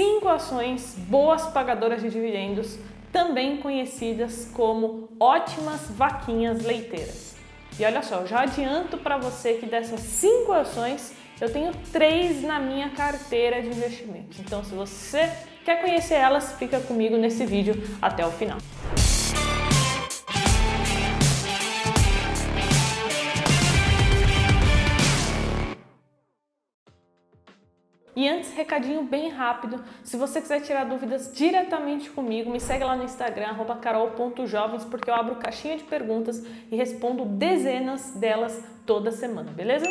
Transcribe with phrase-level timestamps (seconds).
[0.00, 2.78] cinco ações boas pagadoras de dividendos,
[3.12, 7.36] também conhecidas como ótimas vaquinhas leiteiras.
[7.78, 12.42] E olha só, eu já adianto para você que dessas cinco ações eu tenho três
[12.42, 14.40] na minha carteira de investimentos.
[14.40, 15.30] Então, se você
[15.66, 18.56] quer conhecer elas, fica comigo nesse vídeo até o final.
[28.20, 32.94] E antes, recadinho bem rápido, se você quiser tirar dúvidas diretamente comigo, me segue lá
[32.94, 39.50] no Instagram, carol.jovens, porque eu abro caixinha de perguntas e respondo dezenas delas toda semana,
[39.50, 39.86] beleza?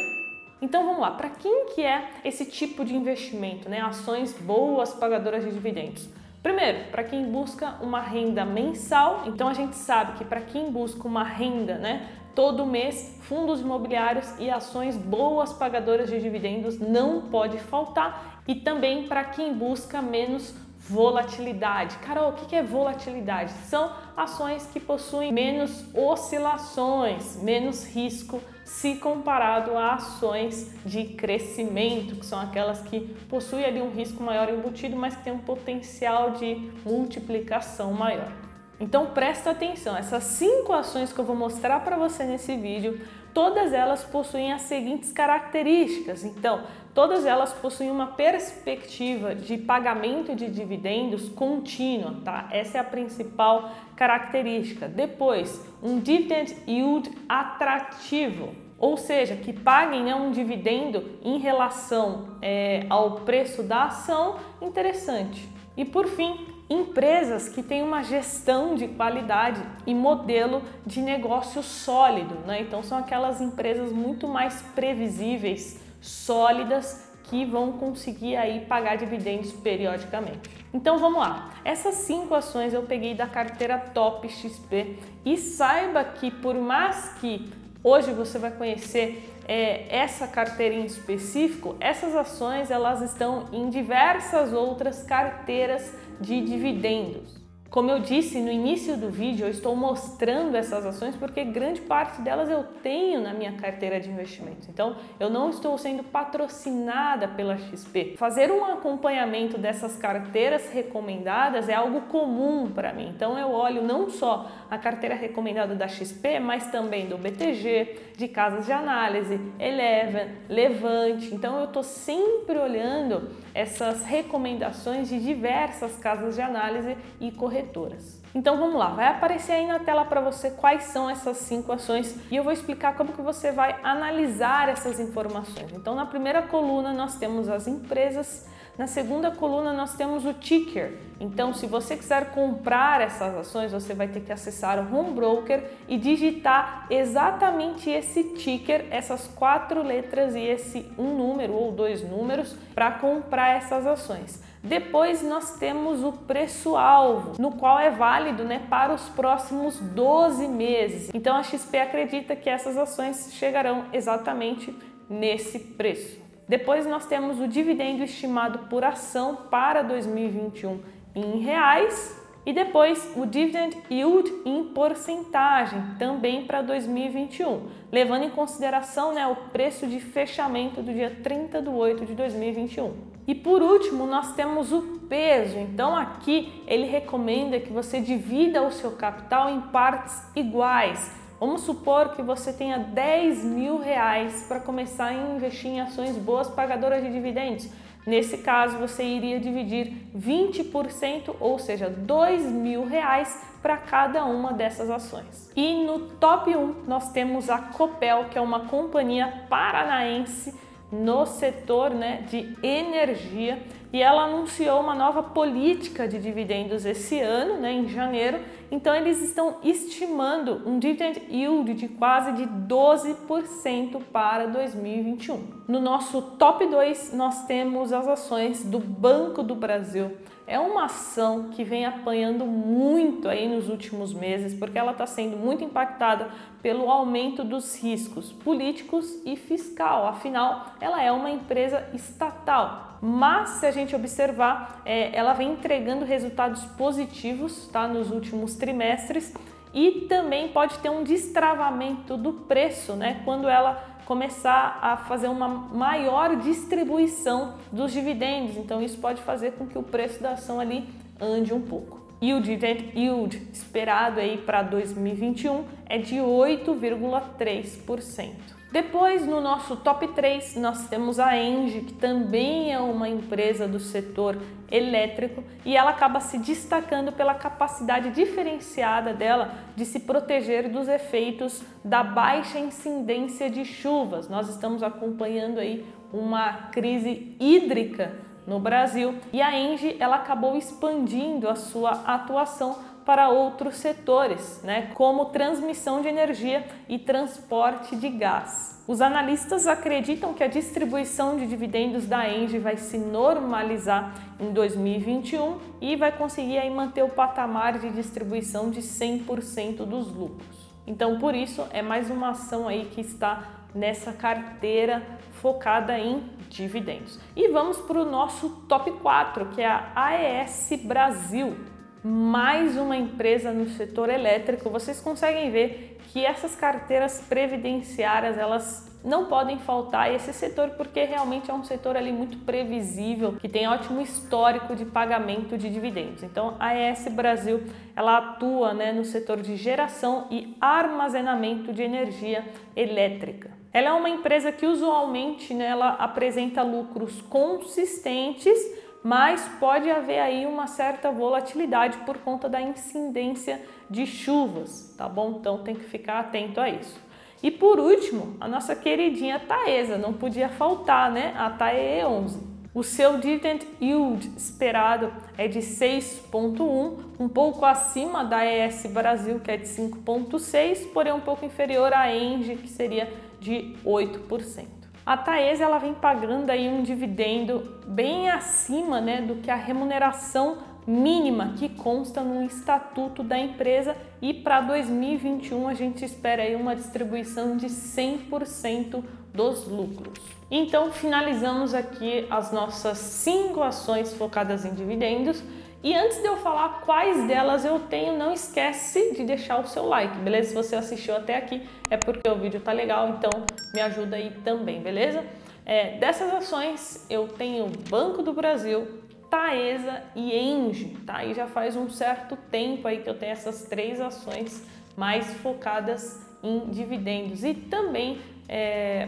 [0.61, 3.81] Então vamos lá, para quem que é esse tipo de investimento, né?
[3.81, 6.07] Ações boas pagadoras de dividendos.
[6.41, 11.05] Primeiro, para quem busca uma renda mensal, então a gente sabe que para quem busca
[11.05, 17.57] uma renda, né, todo mês, fundos imobiliários e ações boas pagadoras de dividendos não pode
[17.57, 18.41] faltar.
[18.47, 21.97] E também para quem busca menos volatilidade.
[21.97, 23.51] Carol, o que é volatilidade?
[23.67, 32.25] São ações que possuem menos oscilações, menos risco se comparado a ações de crescimento, que
[32.25, 36.71] são aquelas que possuem ali um risco maior embutido, mas que tem um potencial de
[36.85, 38.31] multiplicação maior.
[38.79, 43.01] Então presta atenção, essas cinco ações que eu vou mostrar para você nesse vídeo,
[43.33, 46.23] todas elas possuem as seguintes características.
[46.23, 46.63] Então,
[46.99, 52.49] todas elas possuem uma perspectiva de pagamento de dividendos contínua, tá?
[52.51, 54.85] Essa é a principal característica.
[54.85, 62.85] Depois, um dividend yield atrativo, ou seja, que paguem né, um dividendo em relação é,
[62.89, 65.47] ao preço da ação interessante.
[65.77, 72.35] E por fim, empresas que têm uma gestão de qualidade e modelo de negócio sólido,
[72.45, 72.59] né?
[72.61, 80.49] Então são aquelas empresas muito mais previsíveis, sólidas que vão conseguir aí pagar dividendos periodicamente.
[80.73, 81.51] Então vamos lá.
[81.63, 87.51] Essas cinco ações eu peguei da carteira Top XP e saiba que por mais que
[87.83, 94.53] hoje você vai conhecer é, essa carteira em específico, essas ações elas estão em diversas
[94.53, 97.38] outras carteiras de dividendos.
[97.69, 102.19] Como eu disse no início do vídeo, eu estou mostrando essas ações porque grande parte
[102.19, 104.67] delas eu tenho na minha carteira de investimentos.
[104.67, 108.15] Então, eu não estou sendo patrocinada pela XP.
[108.17, 113.13] Fazer um acompanhamento dessas carteiras recomendadas é algo comum para mim.
[113.15, 118.27] Então, eu olho não só a carteira recomendada da XP, mas também do BTG, de
[118.27, 121.35] casas de análise, Eleven, Levante.
[121.35, 128.17] Então, eu estou sempre olhando essas recomendações de diversas casas de análise e corretoras.
[128.33, 132.15] Então vamos lá, vai aparecer aí na tela para você quais são essas cinco ações
[132.31, 135.73] e eu vou explicar como que você vai analisar essas informações.
[135.73, 138.47] Então na primeira coluna nós temos as empresas,
[138.79, 140.93] na segunda coluna nós temos o ticker.
[141.19, 145.61] Então se você quiser comprar essas ações, você vai ter que acessar o home broker
[145.85, 152.55] e digitar exatamente esse ticker, essas quatro letras e esse um número ou dois números
[152.73, 154.41] para comprar essas ações.
[154.63, 161.09] Depois nós temos o preço-alvo, no qual é válido né, para os próximos 12 meses.
[161.13, 164.73] Então a XP acredita que essas ações chegarão exatamente
[165.09, 166.28] nesse preço.
[166.49, 170.79] Depois nós temos o dividendo estimado por ação para 2021
[171.13, 179.13] em reais e depois o dividend yield em porcentagem também para 2021, levando em consideração
[179.13, 182.93] né, o preço de fechamento do dia 30 de 8 de 2021.
[183.27, 185.55] E por último, nós temos o peso.
[185.59, 191.18] Então aqui ele recomenda que você divida o seu capital em partes iguais.
[191.39, 196.49] Vamos supor que você tenha 10 mil reais para começar a investir em ações boas
[196.49, 197.69] pagadoras de dividendos.
[198.05, 204.89] Nesse caso, você iria dividir 20%, ou seja, 2 mil reais para cada uma dessas
[204.89, 205.49] ações.
[205.55, 210.53] E no top 1 nós temos a Copel, que é uma companhia paranaense
[210.91, 217.59] no setor né, de energia e ela anunciou uma nova política de dividendos esse ano,
[217.59, 218.39] né, em janeiro.
[218.71, 225.43] Então eles estão estimando um dividend yield de quase de 12% para 2021.
[225.67, 230.11] No nosso top 2 nós temos as ações do Banco do Brasil
[230.49, 235.37] é uma ação que vem apanhando muito aí nos últimos meses, porque ela está sendo
[235.37, 236.27] muito impactada
[236.59, 240.07] pelo aumento dos riscos políticos e fiscal.
[240.07, 242.97] Afinal, ela é uma empresa estatal.
[242.99, 249.33] Mas se a gente observar, é, ela vem entregando resultados positivos tá, nos últimos trimestres
[249.73, 253.21] e também pode ter um destravamento do preço, né?
[253.23, 258.57] Quando ela começar a fazer uma maior distribuição dos dividendos.
[258.57, 260.89] Então isso pode fazer com que o preço da ação ali
[261.21, 261.99] ande um pouco.
[262.19, 268.58] E o dividend yield esperado aí para 2021 é de 8,3%.
[268.71, 273.79] Depois, no nosso top 3, nós temos a Engie, que também é uma empresa do
[273.79, 274.37] setor
[274.71, 281.63] elétrico e ela acaba se destacando pela capacidade diferenciada dela de se proteger dos efeitos
[281.83, 284.29] da baixa incidência de chuvas.
[284.29, 285.83] Nós estamos acompanhando aí
[286.13, 288.13] uma crise hídrica
[288.45, 292.77] no Brasil e a Engie ela acabou expandindo a sua atuação
[293.09, 298.83] para outros setores, né, como transmissão de energia e transporte de gás.
[298.87, 305.57] Os analistas acreditam que a distribuição de dividendos da Engie vai se normalizar em 2021
[305.81, 310.69] e vai conseguir aí manter o patamar de distribuição de 100% dos lucros.
[310.85, 315.01] Então, por isso, é mais uma ação aí que está nessa carteira
[315.41, 317.19] focada em dividendos.
[317.35, 321.57] E vamos para o nosso top 4, que é a AES Brasil
[322.03, 329.25] mais uma empresa no setor elétrico, vocês conseguem ver que essas carteiras previdenciárias elas não
[329.25, 334.01] podem faltar esse setor porque realmente é um setor ali muito previsível que tem ótimo
[334.01, 336.23] histórico de pagamento de dividendos.
[336.23, 337.63] Então a ES Brasil
[337.95, 343.51] ela atua né, no setor de geração e armazenamento de energia elétrica.
[343.71, 348.57] Ela é uma empresa que usualmente né, ela apresenta lucros consistentes
[349.03, 355.37] mas pode haver aí uma certa volatilidade por conta da incidência de chuvas, tá bom?
[355.39, 356.99] Então tem que ficar atento a isso.
[357.41, 361.33] E por último, a nossa queridinha Taesa, não podia faltar, né?
[361.37, 362.49] A TAE11.
[362.73, 369.49] O seu dividend yield esperado é de 6,1, um pouco acima da ES Brasil, que
[369.49, 374.78] é de 5,6, porém um pouco inferior à Engie, que seria de 8%.
[375.09, 380.59] A Taesa ela vem pagando aí um dividendo bem acima né, do que a remuneração
[380.85, 386.75] mínima que consta no estatuto da empresa e para 2021 a gente espera aí uma
[386.75, 389.03] distribuição de 100%
[389.33, 390.19] dos lucros.
[390.51, 395.43] Então finalizamos aqui as nossas cinco ações focadas em dividendos.
[395.81, 399.85] E antes de eu falar quais delas eu tenho, não esquece de deixar o seu
[399.85, 400.49] like, beleza?
[400.49, 403.29] Se você assistiu até aqui é porque o vídeo tá legal, então
[403.73, 405.23] me ajuda aí também, beleza?
[405.65, 408.99] É, dessas ações eu tenho Banco do Brasil,
[409.29, 411.23] Taesa e Engie, tá?
[411.23, 414.65] E já faz um certo tempo aí que eu tenho essas três ações
[414.97, 419.07] mais focadas em dividendos e também é,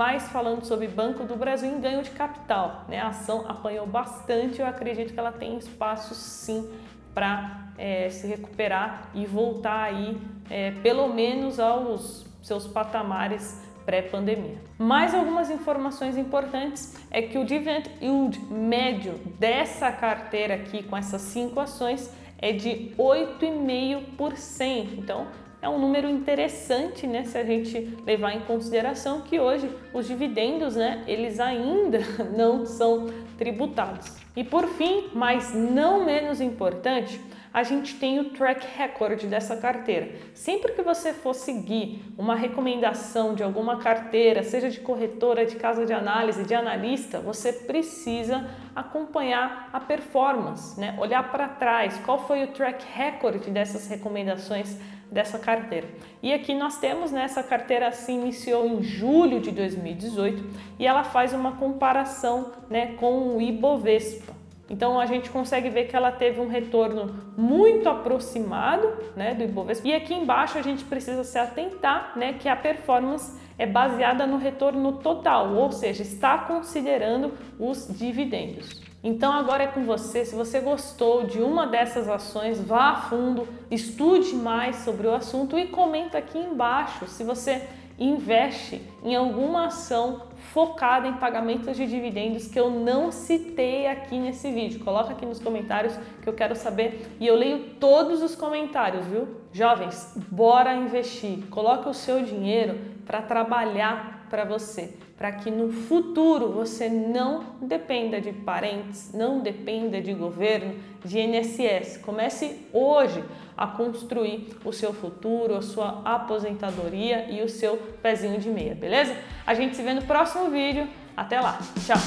[0.00, 2.86] mais falando sobre Banco do Brasil em ganho de capital.
[2.88, 2.98] Né?
[2.98, 6.72] A ação apanhou bastante, eu acredito que ela tem espaço sim
[7.12, 10.18] para é, se recuperar e voltar aí
[10.48, 14.56] é, pelo menos aos seus patamares pré-pandemia.
[14.78, 21.20] Mais algumas informações importantes é que o dividend yield médio dessa carteira aqui com essas
[21.20, 24.94] cinco ações é de 8,5%.
[24.96, 25.26] Então,
[25.62, 30.76] é um número interessante, né, se a gente levar em consideração que hoje os dividendos,
[30.76, 31.98] né, eles ainda
[32.36, 34.16] não são tributados.
[34.34, 37.20] E por fim, mas não menos importante,
[37.52, 40.12] a gente tem o track record dessa carteira.
[40.34, 45.84] Sempre que você for seguir uma recomendação de alguma carteira, seja de corretora, de casa
[45.84, 50.94] de análise, de analista, você precisa acompanhar a performance, né?
[50.98, 54.78] olhar para trás, qual foi o track record dessas recomendações
[55.10, 55.88] dessa carteira.
[56.22, 60.44] E aqui nós temos, né, carteira se iniciou em julho de 2018
[60.78, 64.32] e ela faz uma comparação né, com o Ibovespa.
[64.68, 69.88] Então a gente consegue ver que ela teve um retorno muito aproximado né, do Ibovespa.
[69.88, 74.38] E aqui embaixo a gente precisa se atentar né, que a performance é baseada no
[74.38, 78.89] retorno total, ou seja, está considerando os dividendos.
[79.02, 80.24] Então agora é com você.
[80.24, 85.58] Se você gostou de uma dessas ações, vá a fundo, estude mais sobre o assunto
[85.58, 87.66] e comenta aqui embaixo se você
[87.98, 94.50] investe em alguma ação focada em pagamentos de dividendos que eu não citei aqui nesse
[94.50, 94.80] vídeo.
[94.80, 99.28] Coloca aqui nos comentários que eu quero saber e eu leio todos os comentários, viu?
[99.52, 101.46] Jovens, bora investir.
[101.50, 108.18] Coloque o seu dinheiro para trabalhar para você para que no futuro você não dependa
[108.18, 111.98] de parentes, não dependa de governo, de INSS.
[111.98, 113.22] Comece hoje
[113.54, 119.14] a construir o seu futuro, a sua aposentadoria e o seu pezinho de meia, beleza?
[119.46, 120.88] A gente se vê no próximo vídeo.
[121.14, 121.58] Até lá.
[121.84, 121.98] Tchau.